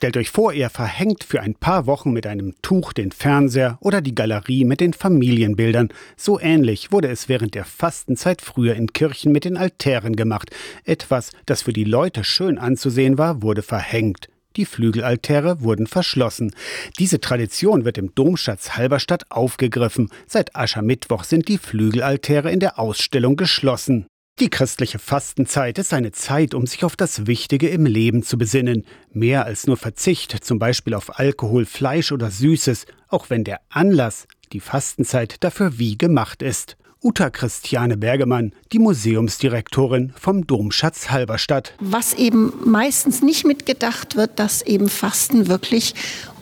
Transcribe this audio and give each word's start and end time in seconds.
Stellt 0.00 0.16
euch 0.16 0.30
vor, 0.30 0.54
ihr 0.54 0.70
verhängt 0.70 1.24
für 1.24 1.42
ein 1.42 1.54
paar 1.54 1.84
Wochen 1.84 2.10
mit 2.12 2.26
einem 2.26 2.54
Tuch 2.62 2.94
den 2.94 3.12
Fernseher 3.12 3.76
oder 3.82 4.00
die 4.00 4.14
Galerie 4.14 4.64
mit 4.64 4.80
den 4.80 4.94
Familienbildern. 4.94 5.90
So 6.16 6.40
ähnlich 6.40 6.90
wurde 6.90 7.08
es 7.08 7.28
während 7.28 7.54
der 7.54 7.66
Fastenzeit 7.66 8.40
früher 8.40 8.76
in 8.76 8.94
Kirchen 8.94 9.30
mit 9.30 9.44
den 9.44 9.58
Altären 9.58 10.16
gemacht. 10.16 10.52
Etwas, 10.86 11.32
das 11.44 11.60
für 11.60 11.74
die 11.74 11.84
Leute 11.84 12.24
schön 12.24 12.56
anzusehen 12.56 13.18
war, 13.18 13.42
wurde 13.42 13.60
verhängt. 13.60 14.30
Die 14.56 14.64
Flügelaltäre 14.64 15.60
wurden 15.60 15.86
verschlossen. 15.86 16.54
Diese 16.98 17.20
Tradition 17.20 17.84
wird 17.84 17.98
im 17.98 18.14
Domschatz 18.14 18.78
Halberstadt 18.78 19.30
aufgegriffen. 19.30 20.08
Seit 20.26 20.56
Aschermittwoch 20.56 21.24
sind 21.24 21.46
die 21.46 21.58
Flügelaltäre 21.58 22.50
in 22.50 22.60
der 22.60 22.78
Ausstellung 22.78 23.36
geschlossen. 23.36 24.06
Die 24.38 24.48
christliche 24.48 24.98
Fastenzeit 24.98 25.76
ist 25.78 25.92
eine 25.92 26.12
Zeit, 26.12 26.54
um 26.54 26.66
sich 26.66 26.84
auf 26.84 26.96
das 26.96 27.26
Wichtige 27.26 27.68
im 27.68 27.84
Leben 27.84 28.22
zu 28.22 28.38
besinnen. 28.38 28.86
Mehr 29.12 29.44
als 29.44 29.66
nur 29.66 29.76
Verzicht, 29.76 30.32
zum 30.42 30.58
Beispiel 30.58 30.94
auf 30.94 31.18
Alkohol, 31.18 31.66
Fleisch 31.66 32.10
oder 32.10 32.30
Süßes, 32.30 32.86
auch 33.08 33.28
wenn 33.28 33.44
der 33.44 33.60
Anlass, 33.68 34.26
die 34.52 34.60
Fastenzeit, 34.60 35.44
dafür 35.44 35.78
wie 35.78 35.98
gemacht 35.98 36.40
ist. 36.40 36.78
Uta 37.02 37.30
Christiane 37.30 37.96
Bergemann, 37.96 38.52
die 38.72 38.78
Museumsdirektorin 38.78 40.12
vom 40.18 40.46
Domschatz 40.46 41.10
Halberstadt. 41.10 41.74
Was 41.80 42.14
eben 42.14 42.52
meistens 42.64 43.22
nicht 43.22 43.46
mitgedacht 43.46 44.16
wird, 44.16 44.38
dass 44.38 44.60
eben 44.62 44.88
Fasten 44.88 45.48
wirklich 45.48 45.94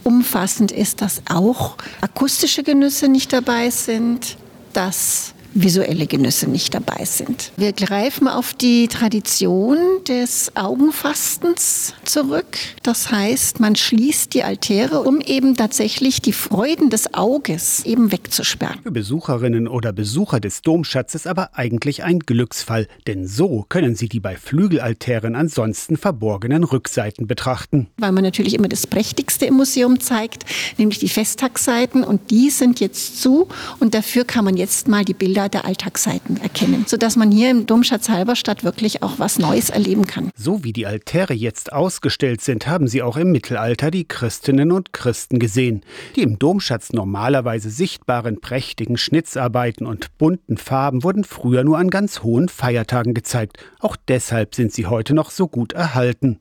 umfassend 0.02 0.72
ist, 0.72 1.00
dass 1.00 1.22
auch 1.28 1.76
akustische 2.00 2.64
Genüsse 2.64 3.08
nicht 3.08 3.32
dabei 3.32 3.70
sind, 3.70 4.36
dass 4.72 5.34
visuelle 5.62 6.06
Genüsse 6.06 6.48
nicht 6.48 6.74
dabei 6.74 7.04
sind. 7.04 7.52
Wir 7.56 7.72
greifen 7.72 8.28
auf 8.28 8.54
die 8.54 8.88
Tradition 8.88 9.78
des 10.06 10.52
Augenfastens 10.54 11.94
zurück. 12.04 12.58
Das 12.82 13.10
heißt, 13.10 13.60
man 13.60 13.76
schließt 13.76 14.34
die 14.34 14.42
Altäre, 14.42 15.02
um 15.02 15.20
eben 15.20 15.56
tatsächlich 15.56 16.20
die 16.20 16.32
Freuden 16.32 16.90
des 16.90 17.14
Auges 17.14 17.84
eben 17.84 18.12
wegzusperren. 18.12 18.80
Für 18.82 18.90
Besucherinnen 18.90 19.68
oder 19.68 19.92
Besucher 19.92 20.40
des 20.40 20.62
Domschatzes 20.62 21.26
aber 21.26 21.50
eigentlich 21.54 22.04
ein 22.04 22.20
Glücksfall, 22.20 22.86
denn 23.06 23.26
so 23.26 23.64
können 23.68 23.94
sie 23.94 24.08
die 24.08 24.20
bei 24.20 24.36
Flügelaltären 24.36 25.34
ansonsten 25.34 25.96
verborgenen 25.96 26.64
Rückseiten 26.64 27.26
betrachten. 27.26 27.88
Weil 27.96 28.12
man 28.12 28.24
natürlich 28.24 28.54
immer 28.54 28.68
das 28.68 28.86
Prächtigste 28.86 29.46
im 29.46 29.54
Museum 29.54 30.00
zeigt, 30.00 30.44
nämlich 30.76 30.98
die 30.98 31.08
Festtagsseiten 31.08 32.04
und 32.04 32.30
die 32.30 32.50
sind 32.50 32.80
jetzt 32.80 33.20
zu 33.20 33.48
und 33.80 33.94
dafür 33.94 34.24
kann 34.24 34.44
man 34.44 34.56
jetzt 34.56 34.88
mal 34.88 35.04
die 35.04 35.14
Bilder 35.14 35.28
Bilder 35.28 35.47
der 35.48 35.64
Alltagsseiten 35.64 36.40
erkennen, 36.40 36.84
sodass 36.86 37.16
man 37.16 37.30
hier 37.30 37.50
im 37.50 37.66
Domschatz 37.66 38.08
Halberstadt 38.08 38.64
wirklich 38.64 39.02
auch 39.02 39.18
was 39.18 39.38
Neues 39.38 39.70
erleben 39.70 40.06
kann. 40.06 40.30
So 40.36 40.64
wie 40.64 40.72
die 40.72 40.86
Altäre 40.86 41.34
jetzt 41.34 41.72
ausgestellt 41.72 42.40
sind, 42.40 42.66
haben 42.66 42.88
sie 42.88 43.02
auch 43.02 43.16
im 43.16 43.32
Mittelalter 43.32 43.90
die 43.90 44.06
Christinnen 44.06 44.72
und 44.72 44.92
Christen 44.92 45.38
gesehen. 45.38 45.82
Die 46.16 46.22
im 46.22 46.38
Domschatz 46.38 46.92
normalerweise 46.92 47.70
sichtbaren 47.70 48.40
prächtigen 48.40 48.96
Schnitzarbeiten 48.96 49.86
und 49.86 50.16
bunten 50.18 50.56
Farben 50.56 51.04
wurden 51.04 51.24
früher 51.24 51.64
nur 51.64 51.78
an 51.78 51.90
ganz 51.90 52.22
hohen 52.22 52.48
Feiertagen 52.48 53.14
gezeigt. 53.14 53.58
Auch 53.80 53.96
deshalb 54.08 54.54
sind 54.54 54.72
sie 54.72 54.86
heute 54.86 55.14
noch 55.14 55.30
so 55.30 55.48
gut 55.48 55.72
erhalten. 55.72 56.38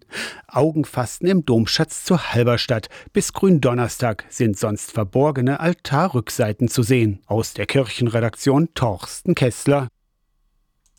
Augenfasten 0.48 1.28
im 1.28 1.46
Domschatz 1.46 2.04
zur 2.04 2.34
Halberstadt. 2.34 2.90
Bis 3.14 3.34
Gründonnerstag 3.34 4.26
sind 4.30 4.58
sonst 4.58 4.92
verborgene 4.92 5.60
Altarrückseiten 5.60 6.68
zu 6.68 6.84
sehen. 6.84 7.20
Aus 7.28 7.54
der 7.54 7.66
Kirchenredaktion 7.66 8.70
Torsten 8.98 9.36
Kessler. 9.36 9.90